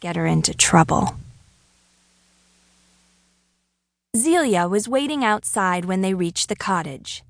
get 0.00 0.16
her 0.16 0.26
into 0.26 0.54
trouble. 0.54 1.16
Zelia 4.16 4.66
was 4.68 4.88
waiting 4.88 5.24
outside 5.24 5.84
when 5.84 6.00
they 6.00 6.14
reached 6.14 6.48
the 6.48 6.56
cottage. 6.56 7.22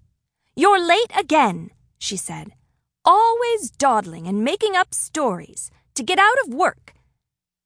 You're 0.55 0.81
late 0.81 1.11
again, 1.17 1.71
she 1.99 2.17
said. 2.17 2.53
Always 3.05 3.71
dawdling 3.71 4.27
and 4.27 4.45
making 4.45 4.77
up 4.77 4.95
stories 4.95 5.71
to 5.95 6.03
get 6.03 6.19
out 6.19 6.37
of 6.45 6.55
work. 6.55 6.95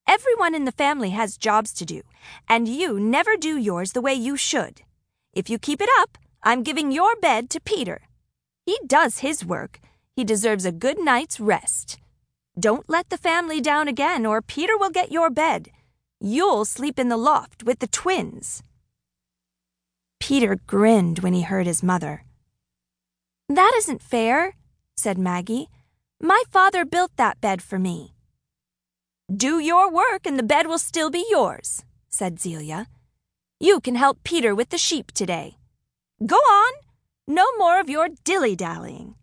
Everyone 0.09 0.55
in 0.55 0.65
the 0.65 0.73
family 0.73 1.11
has 1.11 1.37
jobs 1.37 1.73
to 1.75 1.85
do, 1.85 2.03
and 2.49 2.67
you 2.67 2.99
never 2.99 3.37
do 3.37 3.57
yours 3.57 3.93
the 3.93 4.01
way 4.01 4.15
you 4.15 4.37
should. 4.37 4.83
If 5.33 5.49
you 5.49 5.59
keep 5.59 5.81
it 5.81 5.89
up, 6.01 6.19
I'm 6.43 6.63
giving 6.63 6.91
your 6.91 7.15
bed 7.17 7.51
to 7.51 7.61
Peter. 7.61 8.03
He 8.67 8.79
does 8.87 9.19
his 9.19 9.45
work. 9.45 9.81
He 10.17 10.25
deserves 10.25 10.65
a 10.65 10.73
good 10.73 10.99
night's 10.99 11.39
rest. 11.39 11.99
Don't 12.59 12.89
let 12.89 13.09
the 13.09 13.17
family 13.17 13.61
down 13.61 13.89
again, 13.89 14.27
or 14.27 14.43
Peter 14.43 14.77
will 14.77 14.91
get 14.91 15.11
your 15.11 15.31
bed. 15.31 15.71
You'll 16.21 16.65
sleep 16.65 16.99
in 16.99 17.09
the 17.09 17.17
loft 17.17 17.65
with 17.65 17.79
the 17.79 17.87
twins. 17.87 18.63
Peter 20.21 20.59
grinned 20.67 21.21
when 21.21 21.33
he 21.33 21.43
heard 21.43 21.67
his 21.67 21.83
mother. 21.83 22.25
That 23.49 23.73
isn't 23.77 24.03
fair, 24.03 24.55
said 24.97 25.19
Maggie. 25.19 25.69
My 26.21 26.43
father 26.51 26.85
built 26.85 27.13
that 27.17 27.41
bed 27.41 27.63
for 27.63 27.79
me. 27.79 28.15
Do 29.35 29.59
your 29.59 29.91
work 29.91 30.27
and 30.27 30.39
the 30.39 30.43
bed 30.43 30.67
will 30.67 30.79
still 30.79 31.11
be 31.11 31.25
yours, 31.31 31.85
said 32.09 32.39
Zelia. 32.39 32.87
You 33.59 33.81
can 33.81 33.95
help 33.95 34.23
Peter 34.25 34.55
with 34.55 34.69
the 34.69 34.79
sheep 34.79 35.11
today. 35.13 35.57
Go 36.25 36.37
on. 36.37 36.73
No 37.27 37.47
more 37.57 37.81
of 37.81 37.89
your 37.89 38.09
dilly 38.25 38.55
dallying. 38.57 39.15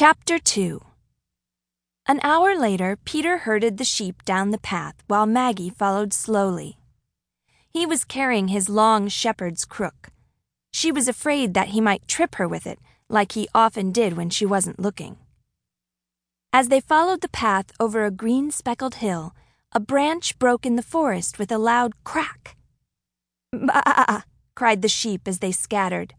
Chapter 0.00 0.38
2 0.38 0.80
An 2.06 2.20
hour 2.22 2.56
later, 2.56 2.96
Peter 3.04 3.36
herded 3.36 3.76
the 3.76 3.84
sheep 3.84 4.24
down 4.24 4.50
the 4.50 4.56
path 4.56 4.94
while 5.08 5.26
Maggie 5.26 5.68
followed 5.68 6.14
slowly. 6.14 6.78
He 7.68 7.84
was 7.84 8.06
carrying 8.06 8.48
his 8.48 8.70
long 8.70 9.08
shepherd's 9.08 9.66
crook. 9.66 10.08
She 10.72 10.90
was 10.90 11.06
afraid 11.06 11.52
that 11.52 11.74
he 11.74 11.82
might 11.82 12.08
trip 12.08 12.36
her 12.36 12.48
with 12.48 12.66
it, 12.66 12.78
like 13.10 13.32
he 13.32 13.46
often 13.54 13.92
did 13.92 14.16
when 14.16 14.30
she 14.30 14.46
wasn't 14.46 14.80
looking. 14.80 15.18
As 16.50 16.68
they 16.68 16.80
followed 16.80 17.20
the 17.20 17.28
path 17.28 17.70
over 17.78 18.06
a 18.06 18.10
green 18.10 18.50
speckled 18.50 18.94
hill, 19.04 19.34
a 19.72 19.80
branch 19.80 20.38
broke 20.38 20.64
in 20.64 20.76
the 20.76 20.90
forest 20.96 21.38
with 21.38 21.52
a 21.52 21.58
loud 21.58 21.92
crack. 22.04 22.56
Bah! 23.52 24.22
cried 24.54 24.80
the 24.80 24.88
sheep 24.88 25.28
as 25.28 25.40
they 25.40 25.52
scattered. 25.52 26.14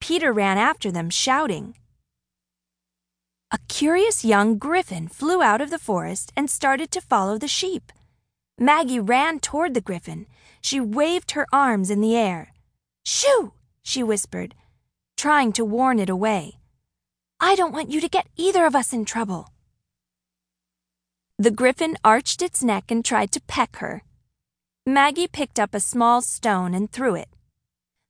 Peter 0.00 0.32
ran 0.32 0.58
after 0.58 0.90
them, 0.90 1.08
shouting 1.08 1.76
a 3.52 3.58
curious 3.68 4.24
young 4.24 4.56
griffin 4.56 5.06
flew 5.06 5.42
out 5.42 5.60
of 5.60 5.68
the 5.68 5.78
forest 5.78 6.32
and 6.34 6.48
started 6.48 6.90
to 6.90 7.02
follow 7.02 7.36
the 7.36 7.46
sheep. 7.46 7.92
Maggie 8.58 8.98
ran 8.98 9.40
toward 9.40 9.74
the 9.74 9.82
griffin. 9.82 10.26
She 10.62 10.80
waved 10.80 11.32
her 11.32 11.46
arms 11.52 11.90
in 11.90 12.00
the 12.00 12.16
air. 12.16 12.54
Shoo! 13.04 13.52
she 13.82 14.02
whispered, 14.02 14.54
trying 15.18 15.52
to 15.52 15.66
warn 15.66 15.98
it 15.98 16.08
away. 16.08 16.60
I 17.40 17.54
don't 17.54 17.74
want 17.74 17.90
you 17.90 18.00
to 18.00 18.08
get 18.08 18.28
either 18.36 18.64
of 18.64 18.74
us 18.74 18.92
in 18.92 19.04
trouble. 19.04 19.50
The 21.38 21.50
griffin 21.50 21.96
arched 22.02 22.40
its 22.40 22.62
neck 22.62 22.90
and 22.90 23.04
tried 23.04 23.32
to 23.32 23.40
peck 23.42 23.76
her. 23.76 24.02
Maggie 24.86 25.28
picked 25.28 25.58
up 25.60 25.74
a 25.74 25.80
small 25.80 26.22
stone 26.22 26.72
and 26.72 26.90
threw 26.90 27.16
it. 27.16 27.28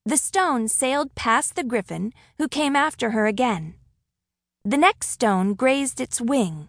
The 0.04 0.16
stone 0.16 0.68
sailed 0.68 1.14
past 1.14 1.56
the 1.56 1.64
griffin, 1.64 2.12
who 2.38 2.46
came 2.46 2.76
after 2.76 3.10
her 3.10 3.26
again. 3.26 3.74
The 4.64 4.76
next 4.76 5.08
stone 5.08 5.54
grazed 5.54 6.00
its 6.00 6.20
wing. 6.20 6.68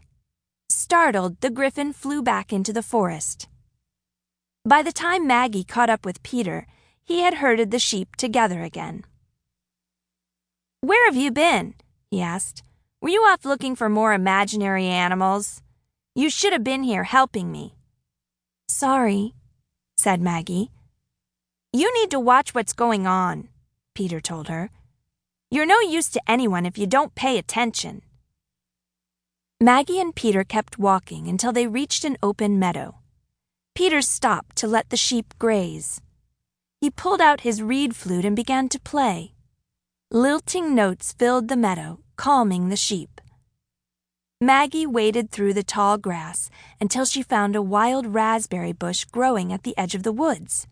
Startled, 0.68 1.40
the 1.42 1.52
griffin 1.52 1.94
flew 1.94 2.24
back 2.24 2.52
into 2.52 2.74
the 2.74 2.82
forest. 2.82 3.48
By 4.66 4.82
the 4.82 4.92
time 4.92 5.28
Maggie 5.28 5.64
caught 5.64 5.92
up 5.92 6.04
with 6.04 6.24
Peter, 6.24 6.66
he 7.04 7.20
had 7.20 7.36
herded 7.36 7.70
the 7.70 7.78
sheep 7.78 8.16
together 8.16 8.64
again. 8.64 9.04
Where 10.82 11.06
have 11.06 11.16
you 11.16 11.30
been? 11.30 11.76
he 12.10 12.20
asked. 12.20 12.64
Were 13.00 13.10
you 13.10 13.22
off 13.22 13.46
looking 13.46 13.76
for 13.76 13.90
more 13.90 14.14
imaginary 14.14 14.88
animals? 14.88 15.62
You 16.16 16.32
should 16.32 16.54
have 16.54 16.64
been 16.64 16.82
here 16.82 17.04
helping 17.04 17.52
me. 17.52 17.76
Sorry, 18.68 19.36
said 19.98 20.20
Maggie. 20.20 20.72
You 21.72 21.94
need 21.94 22.10
to 22.10 22.20
watch 22.20 22.56
what's 22.56 22.74
going 22.74 23.06
on, 23.06 23.50
Peter 23.94 24.20
told 24.20 24.48
her. 24.48 24.72
You're 25.54 25.68
no 25.68 25.82
use 25.82 26.10
to 26.10 26.22
anyone 26.26 26.66
if 26.66 26.80
you 26.80 26.88
don't 26.88 27.14
pay 27.14 27.38
attention. 27.38 28.02
Maggie 29.62 30.00
and 30.00 30.16
Peter 30.16 30.44
kept 30.44 30.80
walking 30.80 31.28
until 31.28 31.52
they 31.52 31.68
reached 31.68 32.04
an 32.04 32.18
open 32.24 32.58
meadow. 32.58 32.96
Peter 33.76 34.02
stopped 34.02 34.56
to 34.56 34.68
let 34.68 34.90
the 34.90 34.98
sheep 34.98 35.36
graze. 35.38 36.02
He 36.82 36.90
pulled 36.90 37.22
out 37.22 37.42
his 37.42 37.62
reed 37.62 37.96
flute 37.96 38.26
and 38.26 38.36
began 38.36 38.68
to 38.70 38.80
play. 38.80 39.36
Lilting 40.10 40.74
notes 40.74 41.14
filled 41.14 41.50
the 41.50 41.56
meadow, 41.56 42.00
calming 42.16 42.70
the 42.70 42.76
sheep. 42.76 43.22
Maggie 44.42 44.88
waded 44.88 45.30
through 45.30 45.54
the 45.54 45.62
tall 45.62 46.00
grass 46.00 46.50
until 46.82 47.06
she 47.06 47.22
found 47.22 47.56
a 47.56 47.62
wild 47.62 48.08
raspberry 48.08 48.74
bush 48.74 49.06
growing 49.06 49.54
at 49.54 49.62
the 49.62 49.78
edge 49.78 49.94
of 49.94 50.02
the 50.02 50.12
woods. 50.12 50.66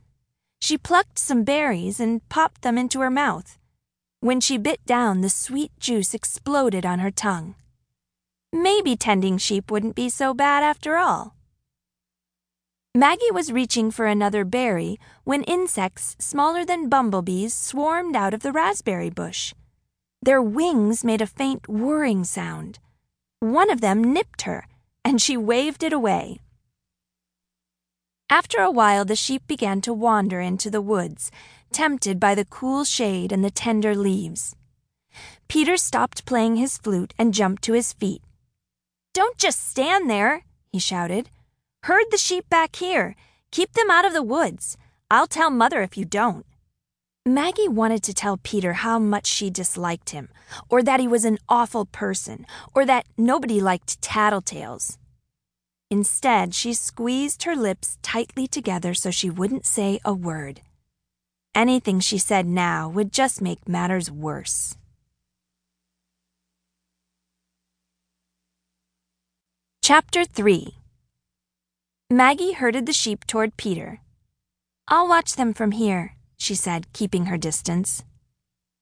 She 0.59 0.75
plucked 0.75 1.19
some 1.19 1.43
berries 1.43 1.99
and 1.99 2.27
popped 2.29 2.63
them 2.63 2.79
into 2.79 3.01
her 3.01 3.11
mouth. 3.11 3.59
When 4.23 4.39
she 4.39 4.59
bit 4.59 4.85
down, 4.85 5.21
the 5.21 5.29
sweet 5.29 5.71
juice 5.79 6.13
exploded 6.13 6.85
on 6.85 6.99
her 6.99 7.09
tongue. 7.09 7.55
Maybe 8.53 8.95
tending 8.95 9.39
sheep 9.39 9.71
wouldn't 9.71 9.95
be 9.95 10.09
so 10.09 10.35
bad 10.35 10.61
after 10.61 10.97
all. 10.97 11.35
Maggie 12.93 13.31
was 13.31 13.51
reaching 13.51 13.89
for 13.89 14.05
another 14.05 14.45
berry 14.45 14.99
when 15.23 15.41
insects 15.43 16.15
smaller 16.19 16.63
than 16.63 16.87
bumblebees 16.87 17.55
swarmed 17.55 18.15
out 18.15 18.35
of 18.35 18.41
the 18.41 18.51
raspberry 18.51 19.09
bush. 19.09 19.55
Their 20.21 20.41
wings 20.41 21.03
made 21.03 21.21
a 21.21 21.25
faint 21.25 21.67
whirring 21.67 22.23
sound. 22.23 22.77
One 23.39 23.71
of 23.71 23.81
them 23.81 24.13
nipped 24.13 24.43
her, 24.43 24.67
and 25.03 25.19
she 25.19 25.35
waved 25.35 25.81
it 25.81 25.93
away. 25.93 26.37
After 28.31 28.61
a 28.61 28.71
while, 28.71 29.03
the 29.03 29.17
sheep 29.17 29.45
began 29.45 29.81
to 29.81 29.93
wander 29.93 30.39
into 30.39 30.69
the 30.69 30.79
woods, 30.79 31.31
tempted 31.73 32.17
by 32.17 32.33
the 32.33 32.45
cool 32.45 32.85
shade 32.85 33.29
and 33.33 33.43
the 33.43 33.51
tender 33.51 33.93
leaves. 33.93 34.55
Peter 35.49 35.75
stopped 35.75 36.25
playing 36.25 36.55
his 36.55 36.77
flute 36.77 37.13
and 37.17 37.33
jumped 37.33 37.61
to 37.63 37.73
his 37.73 37.91
feet. 37.91 38.21
Don't 39.13 39.37
just 39.37 39.69
stand 39.69 40.09
there, 40.09 40.45
he 40.71 40.79
shouted. 40.79 41.29
Herd 41.83 42.05
the 42.09 42.17
sheep 42.17 42.47
back 42.49 42.77
here. 42.77 43.17
Keep 43.51 43.73
them 43.73 43.91
out 43.91 44.05
of 44.05 44.13
the 44.13 44.23
woods. 44.23 44.77
I'll 45.09 45.27
tell 45.27 45.49
Mother 45.49 45.81
if 45.81 45.97
you 45.97 46.05
don't. 46.05 46.45
Maggie 47.25 47.67
wanted 47.67 48.01
to 48.03 48.13
tell 48.13 48.37
Peter 48.37 48.71
how 48.79 48.97
much 48.97 49.27
she 49.27 49.49
disliked 49.49 50.11
him, 50.11 50.29
or 50.69 50.81
that 50.81 51.01
he 51.01 51.07
was 51.07 51.25
an 51.25 51.37
awful 51.49 51.83
person, 51.83 52.45
or 52.73 52.85
that 52.85 53.05
nobody 53.17 53.59
liked 53.59 54.01
tattletales. 54.01 54.97
Instead, 55.91 56.55
she 56.55 56.73
squeezed 56.73 57.43
her 57.43 57.55
lips 57.55 57.97
tightly 58.01 58.47
together 58.47 58.93
so 58.93 59.11
she 59.11 59.29
wouldn't 59.29 59.65
say 59.65 59.99
a 60.05 60.13
word. 60.13 60.61
Anything 61.53 61.99
she 61.99 62.17
said 62.17 62.47
now 62.47 62.87
would 62.87 63.11
just 63.11 63.41
make 63.41 63.67
matters 63.67 64.09
worse. 64.09 64.77
Chapter 69.83 70.23
3 70.23 70.75
Maggie 72.09 72.53
herded 72.53 72.85
the 72.85 72.93
sheep 72.93 73.27
toward 73.27 73.57
Peter. 73.57 73.99
I'll 74.87 75.09
watch 75.09 75.35
them 75.35 75.53
from 75.53 75.71
here, 75.71 76.15
she 76.37 76.55
said, 76.55 76.93
keeping 76.93 77.25
her 77.25 77.37
distance. 77.37 78.05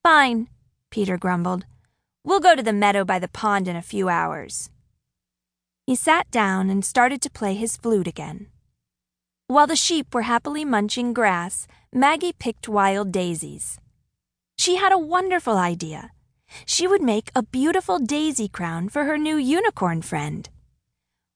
Fine, 0.03 0.47
Peter 0.91 1.17
grumbled. 1.17 1.65
We'll 2.23 2.39
go 2.39 2.55
to 2.55 2.61
the 2.61 2.73
meadow 2.73 3.03
by 3.03 3.17
the 3.17 3.27
pond 3.27 3.67
in 3.67 3.75
a 3.75 3.81
few 3.81 4.09
hours. 4.09 4.69
He 5.89 5.95
sat 5.95 6.29
down 6.29 6.69
and 6.69 6.85
started 6.85 7.19
to 7.23 7.31
play 7.31 7.55
his 7.55 7.75
flute 7.75 8.07
again. 8.07 8.45
While 9.47 9.65
the 9.65 9.75
sheep 9.75 10.13
were 10.13 10.21
happily 10.21 10.63
munching 10.63 11.13
grass, 11.13 11.65
Maggie 11.91 12.31
picked 12.31 12.69
wild 12.69 13.11
daisies. 13.11 13.79
She 14.55 14.75
had 14.75 14.93
a 14.93 14.99
wonderful 14.99 15.57
idea. 15.57 16.11
She 16.63 16.85
would 16.85 17.01
make 17.01 17.31
a 17.33 17.41
beautiful 17.41 17.97
daisy 17.97 18.47
crown 18.47 18.89
for 18.89 19.05
her 19.05 19.17
new 19.17 19.35
unicorn 19.37 20.03
friend. 20.03 20.47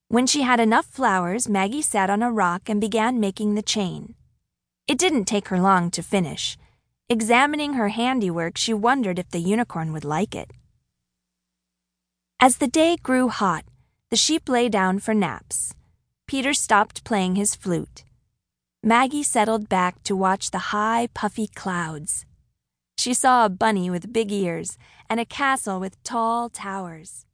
When 0.09 0.27
she 0.27 0.43
had 0.43 0.59
enough 0.59 0.85
flowers, 0.85 1.49
Maggie 1.49 1.81
sat 1.81 2.11
on 2.11 2.21
a 2.21 2.31
rock 2.31 2.69
and 2.69 2.79
began 2.79 3.19
making 3.19 3.55
the 3.55 3.63
chain. 3.63 4.13
It 4.87 4.99
didn't 4.99 5.25
take 5.25 5.47
her 5.47 5.59
long 5.59 5.89
to 5.89 6.03
finish. 6.03 6.57
Examining 7.09 7.73
her 7.73 7.87
handiwork, 7.87 8.59
she 8.59 8.75
wondered 8.75 9.17
if 9.17 9.31
the 9.31 9.39
unicorn 9.39 9.91
would 9.93 10.05
like 10.05 10.35
it. 10.35 10.51
As 12.39 12.57
the 12.57 12.67
day 12.67 12.97
grew 13.01 13.29
hot, 13.29 13.63
the 14.13 14.17
sheep 14.17 14.47
lay 14.47 14.69
down 14.69 14.99
for 14.99 15.15
naps. 15.15 15.73
Peter 16.27 16.53
stopped 16.53 17.03
playing 17.03 17.35
his 17.35 17.55
flute. 17.55 18.03
Maggie 18.83 19.23
settled 19.23 19.67
back 19.67 20.03
to 20.03 20.15
watch 20.15 20.51
the 20.51 20.69
high, 20.69 21.07
puffy 21.15 21.47
clouds. 21.47 22.23
She 22.95 23.15
saw 23.15 23.43
a 23.43 23.49
bunny 23.49 23.89
with 23.89 24.13
big 24.13 24.31
ears 24.31 24.77
and 25.09 25.19
a 25.19 25.25
castle 25.25 25.79
with 25.79 25.97
tall 26.03 26.47
towers. 26.47 27.25